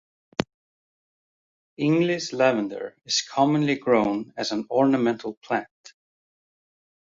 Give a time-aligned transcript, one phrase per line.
[1.77, 5.93] English lavender is commonly grown as an ornamental plant.